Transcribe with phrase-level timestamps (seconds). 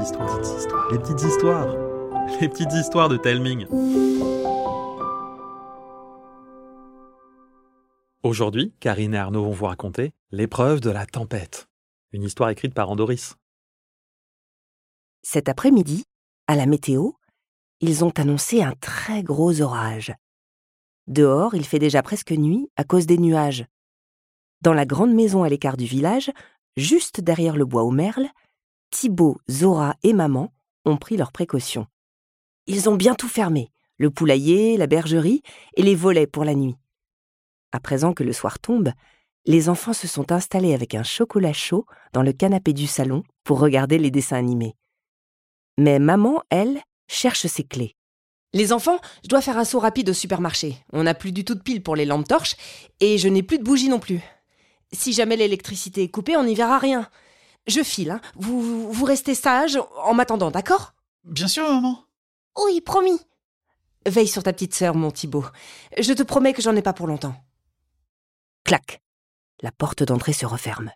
[0.00, 1.76] histoires, petites histoires, les petites histoires,
[2.40, 3.66] les petites histoires de Telming.
[8.22, 11.68] Aujourd'hui, Karine et Arnaud vont vous raconter l'épreuve de la tempête,
[12.12, 13.36] une histoire écrite par Andoris.
[15.22, 16.04] Cet après-midi,
[16.46, 17.10] à la météo,
[17.80, 20.14] ils ont annoncé un très gros orage.
[21.06, 23.66] Dehors, il fait déjà presque nuit à cause des nuages.
[24.62, 26.30] Dans la grande maison à l'écart du village,
[26.76, 28.28] juste derrière le bois aux merles,
[28.92, 30.52] Thibaut, Zora et maman
[30.84, 31.86] ont pris leurs précautions.
[32.66, 35.42] Ils ont bien tout fermé, le poulailler, la bergerie
[35.74, 36.76] et les volets pour la nuit.
[37.72, 38.92] À présent que le soir tombe,
[39.46, 43.58] les enfants se sont installés avec un chocolat chaud dans le canapé du salon pour
[43.58, 44.76] regarder les dessins animés.
[45.78, 47.96] Mais maman, elle, cherche ses clés.
[48.52, 50.76] Les enfants, je dois faire un saut rapide au supermarché.
[50.92, 52.56] On n'a plus du tout de piles pour les lampes torches
[53.00, 54.20] et je n'ai plus de bougies non plus.
[54.92, 57.08] Si jamais l'électricité est coupée, on n'y verra rien.
[57.66, 58.20] Je file, hein.
[58.34, 60.94] Vous, vous restez sage en m'attendant, d'accord?
[61.24, 62.04] Bien sûr, maman.
[62.64, 63.20] Oui, promis.
[64.06, 65.44] Veille sur ta petite sœur, mon Thibaut.
[65.98, 67.36] Je te promets que j'en ai pas pour longtemps.
[68.64, 69.00] Clac
[69.62, 70.90] La porte d'entrée se referme.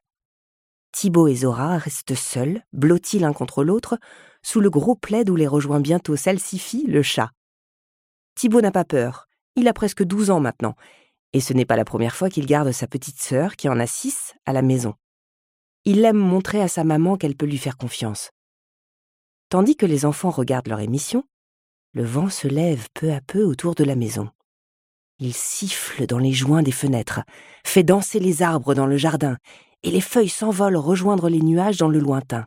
[0.92, 3.98] Thibaut et Zora restent seuls, blottis l'un contre l'autre,
[4.42, 7.30] sous le gros plaid où les rejoint bientôt Salsifie, le chat.
[8.34, 9.28] Thibaut n'a pas peur.
[9.56, 10.74] Il a presque douze ans maintenant,
[11.32, 13.86] et ce n'est pas la première fois qu'il garde sa petite sœur, qui en a
[13.86, 14.94] six, à la maison.
[15.88, 18.32] Il aime montrer à sa maman qu'elle peut lui faire confiance.
[19.50, 21.22] Tandis que les enfants regardent leur émission,
[21.92, 24.28] le vent se lève peu à peu autour de la maison.
[25.20, 27.20] Il siffle dans les joints des fenêtres,
[27.64, 29.38] fait danser les arbres dans le jardin,
[29.84, 32.46] et les feuilles s'envolent rejoindre les nuages dans le lointain.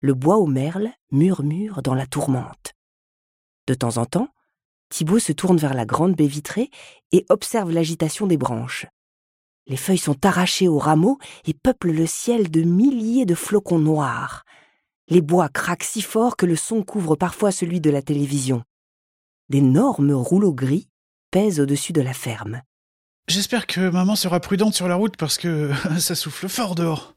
[0.00, 2.74] Le bois aux merles murmure dans la tourmente.
[3.68, 4.28] De temps en temps,
[4.88, 6.70] Thibaut se tourne vers la grande baie vitrée
[7.12, 8.86] et observe l'agitation des branches.
[9.70, 14.44] Les feuilles sont arrachées aux rameaux et peuplent le ciel de milliers de flocons noirs.
[15.06, 18.64] Les bois craquent si fort que le son couvre parfois celui de la télévision.
[19.48, 20.88] D'énormes rouleaux gris
[21.30, 22.62] pèsent au-dessus de la ferme.
[23.28, 27.14] J'espère que maman sera prudente sur la route parce que ça souffle fort dehors.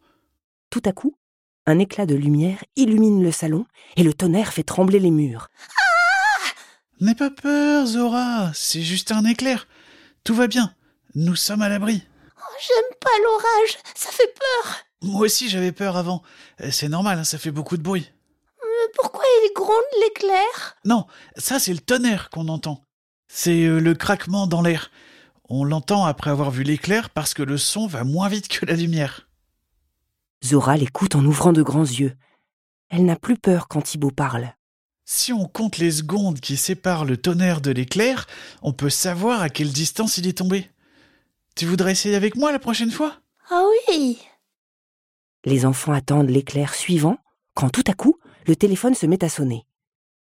[0.69, 1.17] Tout à coup,
[1.65, 5.47] un éclat de lumière illumine le salon et le tonnerre fait trembler les murs.
[7.01, 9.67] N'aie pas peur, Zora, c'est juste un éclair.
[10.23, 10.71] Tout va bien,
[11.15, 12.03] nous sommes à l'abri.
[12.59, 14.75] J'aime pas l'orage, ça fait peur.
[15.01, 16.21] Moi aussi j'avais peur avant.
[16.61, 18.09] Euh, C'est normal, hein, ça fait beaucoup de bruit.
[18.61, 20.75] Mais pourquoi il gronde l'éclair?
[20.85, 21.05] Non,
[21.37, 22.83] ça c'est le tonnerre qu'on entend.
[23.27, 24.91] C'est euh, le craquement dans l'air.
[25.49, 28.75] On l'entend après avoir vu l'éclair parce que le son va moins vite que la
[28.75, 29.27] lumière.
[30.43, 32.15] Zora l'écoute en ouvrant de grands yeux.
[32.89, 34.53] Elle n'a plus peur quand Thibaut parle.
[35.05, 38.25] Si on compte les secondes qui séparent le tonnerre de l'éclair,
[38.61, 40.69] on peut savoir à quelle distance il est tombé.
[41.55, 43.17] Tu voudrais essayer avec moi la prochaine fois?
[43.49, 44.19] Ah oui
[45.43, 47.17] Les enfants attendent l'éclair suivant,
[47.53, 49.65] quand tout à coup, le téléphone se met à sonner.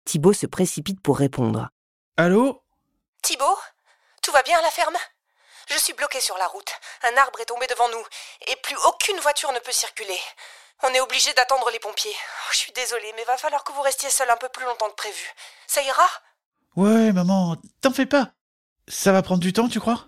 [0.06, 1.70] Thibaut se précipite pour répondre.
[2.18, 2.64] Allô?
[3.22, 3.58] Thibaut?
[4.22, 4.98] Tout va bien à la ferme?
[5.70, 6.72] Je suis bloqué sur la route.
[7.04, 8.04] Un arbre est tombé devant nous
[8.52, 10.18] et plus aucune voiture ne peut circuler.
[10.84, 12.12] On est obligé d'attendre les pompiers.
[12.14, 14.90] Oh, je suis désolée, mais va falloir que vous restiez seul un peu plus longtemps
[14.90, 15.26] que prévu.
[15.68, 16.10] Ça ira?
[16.76, 18.32] Ouais, maman, t'en fais pas.
[18.90, 20.08] Ça va prendre du temps, tu crois?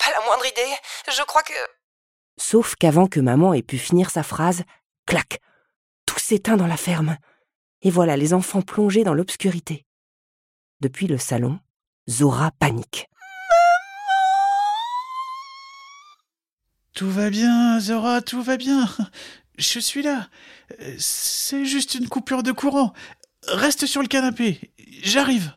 [0.00, 0.74] Pas la moindre idée.
[1.08, 1.52] Je crois que.
[2.38, 4.62] Sauf qu'avant que maman ait pu finir sa phrase,
[5.06, 5.40] clac
[6.06, 7.16] Tout s'éteint dans la ferme.
[7.82, 9.86] Et voilà les enfants plongés dans l'obscurité.
[10.80, 11.60] Depuis le salon,
[12.08, 13.06] Zora panique.
[16.94, 18.88] Tout va bien, Zora, tout va bien.
[19.58, 20.28] Je suis là.
[20.98, 22.92] C'est juste une coupure de courant.
[23.48, 24.72] Reste sur le canapé.
[25.02, 25.54] J'arrive.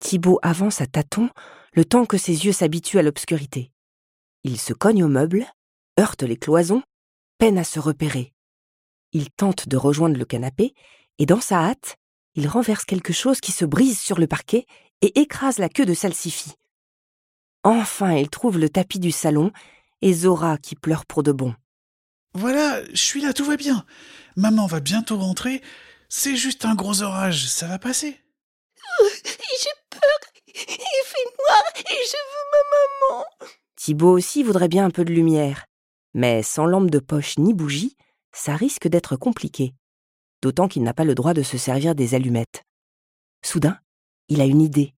[0.00, 1.30] Thibaut avance à tâtons
[1.72, 3.70] le temps que ses yeux s'habituent à l'obscurité.
[4.44, 5.46] Il se cogne aux meubles,
[5.98, 6.82] heurte les cloisons,
[7.38, 8.32] peine à se repérer.
[9.12, 10.74] Il tente de rejoindre le canapé
[11.18, 11.96] et dans sa hâte,
[12.34, 14.66] il renverse quelque chose qui se brise sur le parquet
[15.02, 16.54] et écrase la queue de Salsifie.
[17.62, 19.52] Enfin, il trouve le tapis du salon
[20.00, 21.54] et Zora qui pleure pour de bon.
[22.32, 23.84] Voilà, je suis là, tout va bien.
[24.36, 25.60] Maman va bientôt rentrer.
[26.08, 28.20] C'est juste un gros orage, ça va passer.
[29.24, 30.29] J'ai peur,
[31.78, 33.24] et je veux ma maman.
[33.76, 35.66] Thibaut aussi voudrait bien un peu de lumière,
[36.14, 37.96] mais sans lampe de poche ni bougie,
[38.32, 39.74] ça risque d'être compliqué.
[40.42, 42.64] D'autant qu'il n'a pas le droit de se servir des allumettes.
[43.42, 43.78] Soudain,
[44.28, 44.94] il a une idée.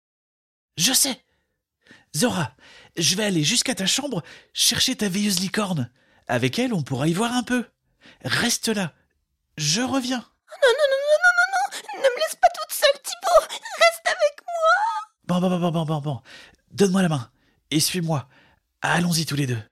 [0.77, 1.25] Je sais.
[2.17, 2.53] Zora,
[2.97, 4.23] je vais aller jusqu'à ta chambre
[4.53, 5.91] chercher ta veilleuse licorne.
[6.27, 7.65] Avec elle, on pourra y voir un peu.
[8.25, 8.93] Reste là.
[9.57, 10.19] Je reviens.
[10.19, 13.47] Non, non, non, non, ne me laisse pas toute seule, Thibaut.
[13.51, 15.11] Reste avec moi.
[15.31, 16.21] Bon, bon, bon, bon, bon, bon, bon.
[16.73, 17.31] Donne-moi la main.
[17.71, 18.27] Et suis-moi.
[18.82, 19.62] Allons-y tous les deux.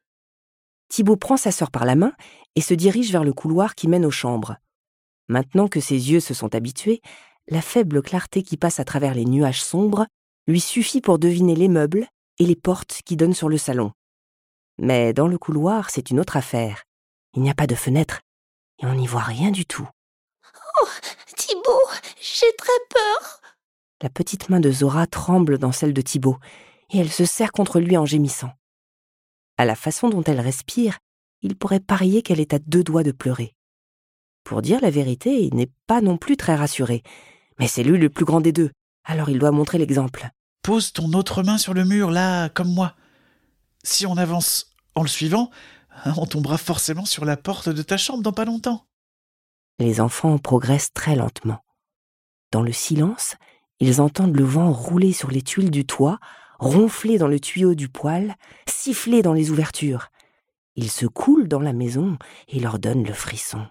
[0.89, 2.13] Thibaut prend sa sœur par la main
[2.55, 4.59] et se dirige vers le couloir qui mène aux chambres.
[5.27, 7.03] Maintenant que ses yeux se sont habitués,
[7.49, 10.07] la faible clarté qui passe à travers les nuages sombres
[10.47, 12.07] lui suffit pour deviner les meubles
[12.39, 13.91] et les portes qui donnent sur le salon.
[14.79, 16.85] Mais dans le couloir, c'est une autre affaire.
[17.35, 18.21] Il n'y a pas de fenêtre
[18.81, 19.89] et on n'y voit rien du tout.
[21.37, 21.89] Thibaut,
[22.21, 23.41] j'ai très peur.
[24.01, 26.39] La petite main de Zora tremble dans celle de Thibaut
[26.91, 28.53] et elle se serre contre lui en gémissant.
[29.57, 30.99] À la façon dont elle respire,
[31.43, 33.55] il pourrait parier qu'elle est à deux doigts de pleurer.
[34.45, 37.03] Pour dire la vérité, il n'est pas non plus très rassuré.
[37.59, 38.71] Mais c'est lui le plus grand des deux,
[39.05, 40.31] alors il doit montrer l'exemple.
[40.63, 42.95] Pose ton autre main sur le mur, là, comme moi.
[43.83, 45.51] Si on avance en le suivant,
[46.17, 48.87] on tombera forcément sur la porte de ta chambre dans pas longtemps.
[49.81, 51.65] Les enfants progressent très lentement.
[52.53, 53.37] Dans le silence,
[53.81, 56.19] ils entendent le vent rouler sur les tuiles du toit,
[56.59, 58.37] ronfler dans le tuyau du poêle,
[58.69, 60.09] siffler dans les ouvertures.
[60.75, 63.67] Ils se coulent dans la maison et leur donnent le frisson.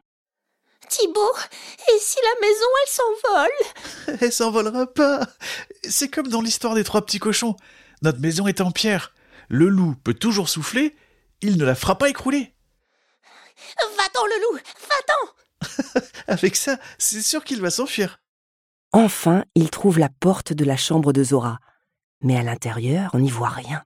[0.89, 1.35] Thibaut,
[1.89, 4.19] et si la maison, elle s'envole?
[4.21, 5.27] Elle s'envolera pas.
[5.83, 7.57] C'est comme dans l'histoire des trois petits cochons.
[8.01, 9.13] Notre maison est en pierre.
[9.49, 10.95] Le loup peut toujours souffler,
[11.41, 12.53] il ne la fera pas écrouler.
[13.97, 14.59] Va-t'en, le loup
[14.89, 18.19] Va-t'en Avec ça, c'est sûr qu'il va s'enfuir.
[18.93, 21.59] Enfin, ils trouvent la porte de la chambre de Zora.
[22.21, 23.83] Mais à l'intérieur, on n'y voit rien.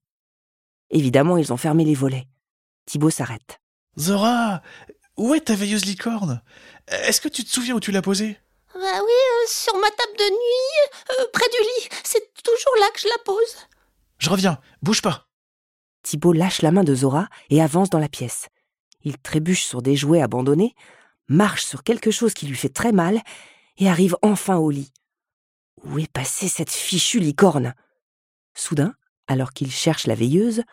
[0.90, 2.28] Évidemment, ils ont fermé les volets.
[2.86, 3.60] Thibaut s'arrête.
[4.00, 4.62] Zora,
[5.18, 6.42] où est ta veilleuse licorne?
[6.88, 8.38] Est-ce que tu te souviens où tu l'as posée?
[8.74, 11.90] Bah oui, euh, sur ma table de nuit, euh, près du lit.
[12.04, 13.68] C'est toujours là que je la pose.
[14.18, 15.28] Je reviens, bouge pas.
[16.04, 18.48] Thibaut lâche la main de Zora et avance dans la pièce.
[19.04, 20.76] Il trébuche sur des jouets abandonnés,
[21.28, 23.22] marche sur quelque chose qui lui fait très mal
[23.78, 24.92] et arrive enfin au lit.
[25.84, 27.74] Où est passée cette fichue licorne?
[28.54, 28.94] Soudain,
[29.28, 30.64] alors qu'il cherche la veilleuse,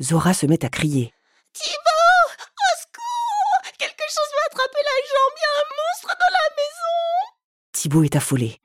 [0.00, 1.12] Zora se met à crier.
[1.52, 6.32] Thibaut Au secours Quelque chose m'a attrapé la jambe, il y a un monstre dans
[6.32, 7.32] la maison
[7.72, 8.60] Thibaut est affolé.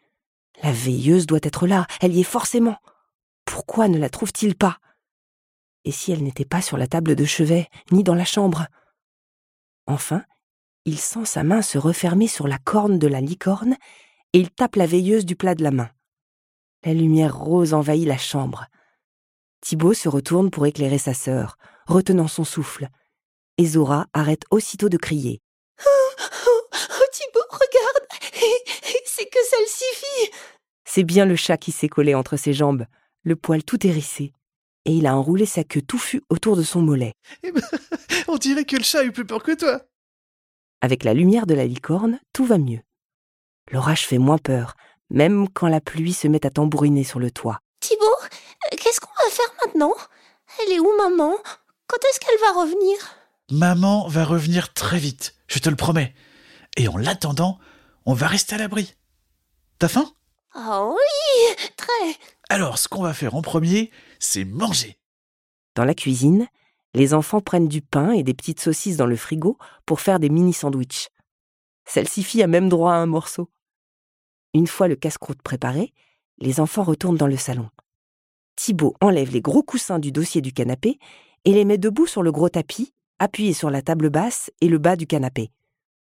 [0.63, 2.77] La veilleuse doit être là, elle y est forcément.
[3.45, 4.79] Pourquoi ne la trouve-t-il pas?
[5.85, 8.67] Et si elle n'était pas sur la table de chevet, ni dans la chambre?
[9.85, 10.23] Enfin,
[10.87, 13.75] il sent sa main se refermer sur la corne de la licorne
[14.31, 15.89] et il tape la veilleuse du plat de la main.
[16.85, 18.67] La lumière rose envahit la chambre.
[19.59, 21.57] Thibaut se retourne pour éclairer sa sœur,
[21.87, 22.87] retenant son souffle.
[23.57, 25.41] Et Zora arrête aussitôt de crier.
[25.85, 28.07] Oh, oh, oh, Thibaut, regarde
[29.05, 30.31] C'est que celle-ci fille
[30.85, 32.85] C'est bien le chat qui s'est collé entre ses jambes,
[33.23, 34.31] le poil tout hérissé.
[34.85, 37.11] Et il a enroulé sa queue touffue autour de son mollet.
[37.43, 37.61] Eh ben,
[38.29, 39.81] on dirait que le chat a eu plus peur que toi.
[40.81, 42.81] Avec la lumière de la licorne, tout va mieux.
[43.71, 44.75] L'orage fait moins peur,
[45.09, 47.59] même quand la pluie se met à tambouriner sur le toit.
[47.79, 49.93] Thibaut, euh, qu'est-ce qu'on va faire maintenant?
[50.59, 51.35] Elle est où, maman?
[51.87, 52.97] Quand est-ce qu'elle va revenir?
[53.51, 56.13] Maman va revenir très vite, je te le promets.
[56.75, 57.59] Et en l'attendant,
[58.05, 58.93] on va rester à l'abri.
[59.79, 60.11] T'as faim?
[60.53, 62.15] Ah oui, très.
[62.49, 64.97] Alors, ce qu'on va faire en premier, c'est manger.
[65.75, 66.47] Dans la cuisine,
[66.97, 70.29] les enfants prennent du pain et des petites saucisses dans le frigo pour faire des
[70.29, 71.09] mini-sandwichs.
[71.85, 73.49] Celle-ci a même droit à un morceau.
[74.55, 75.93] Une fois le casse-croûte préparé,
[76.39, 77.69] les enfants retournent dans le salon.
[78.55, 80.97] Thibaut enlève les gros coussins du dossier du canapé
[81.45, 84.79] et les met debout sur le gros tapis, appuyé sur la table basse et le
[84.79, 85.51] bas du canapé.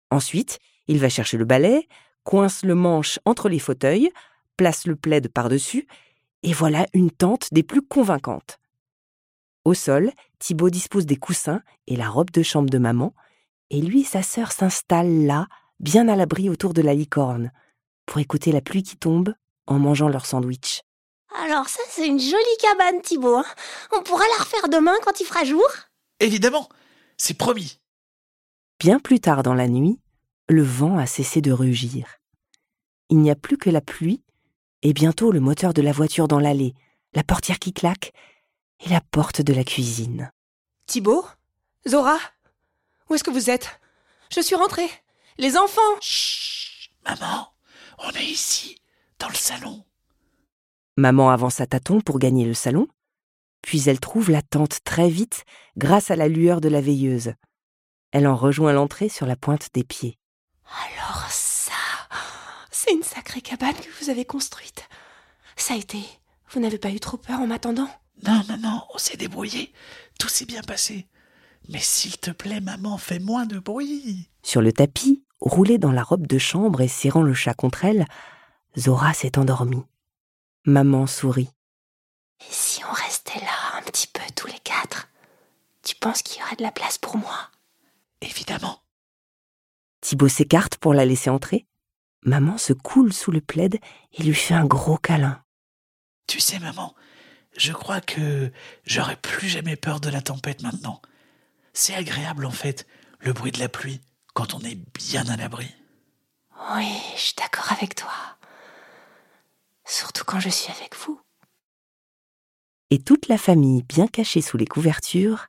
[0.09, 0.57] Ensuite,
[0.87, 1.87] il va chercher le balai,
[2.23, 4.11] coince le manche entre les fauteuils,
[4.57, 5.87] place le plaid par-dessus,
[6.41, 8.60] et voilà une tente des plus convaincantes.
[9.65, 13.13] Au sol, Thibaut dispose des coussins et la robe de chambre de maman,
[13.69, 15.47] et lui et sa sœur s'installent là,
[15.79, 17.51] bien à l'abri autour de la licorne,
[18.05, 19.33] pour écouter la pluie qui tombe
[19.67, 20.81] en mangeant leur sandwich.
[21.43, 23.35] Alors ça, c'est une jolie cabane, Thibaut.
[23.35, 23.45] hein.
[23.95, 25.63] On pourra la refaire demain quand il fera jour?
[26.19, 26.67] Évidemment,
[27.17, 27.79] c'est promis.
[28.79, 29.99] Bien plus tard dans la nuit,
[30.49, 32.17] le vent a cessé de rugir.
[33.09, 34.23] Il n'y a plus que la pluie,
[34.81, 36.73] et bientôt le moteur de la voiture dans l'allée,
[37.13, 38.11] la portière qui claque,
[38.83, 40.31] et la porte de la cuisine.
[40.85, 41.25] Thibaut?
[41.87, 42.17] Zora?
[43.09, 43.79] Où est-ce que vous êtes?
[44.29, 44.89] Je suis rentrée.
[45.37, 47.53] Les enfants Chut, maman,
[47.99, 48.77] on est ici,
[49.19, 49.83] dans le salon.
[50.97, 52.87] Maman avance à tâtons pour gagner le salon,
[53.61, 55.45] puis elle trouve la tente très vite
[55.77, 57.33] grâce à la lueur de la veilleuse.
[58.11, 60.17] Elle en rejoint l'entrée sur la pointe des pieds.
[60.65, 61.73] Alors ça,
[62.69, 64.87] c'est une sacrée cabane que vous avez construite.
[65.55, 65.99] Ça a été.
[66.49, 67.89] Vous n'avez pas eu trop peur en m'attendant?
[68.23, 69.73] Non, non, non, on s'est débrouillé.
[70.19, 71.07] Tout s'est bien passé.
[71.69, 74.29] Mais s'il te plaît, maman, fais moins de bruit.
[74.43, 78.05] Sur le tapis, roulée dans la robe de chambre et serrant le chat contre elle,
[78.77, 79.83] Zora s'est endormie.
[80.65, 81.49] Maman sourit.
[82.41, 85.09] Et si on restait là un petit peu tous les quatre
[85.83, 87.49] Tu penses qu'il y aurait de la place pour moi?
[88.21, 88.79] Évidemment.
[90.01, 91.67] Thibaut s'écarte pour la laisser entrer.
[92.23, 93.79] Maman se coule sous le plaid
[94.13, 95.43] et lui fait un gros câlin.
[96.27, 96.95] Tu sais, maman,
[97.57, 98.51] je crois que
[98.85, 101.01] j'aurai plus jamais peur de la tempête maintenant.
[101.73, 102.87] C'est agréable en fait,
[103.19, 104.01] le bruit de la pluie,
[104.33, 105.67] quand on est bien à l'abri.
[106.75, 108.13] Oui, je suis d'accord avec toi.
[109.85, 111.19] Surtout quand je suis avec vous.
[112.89, 115.47] Et toute la famille, bien cachée sous les couvertures,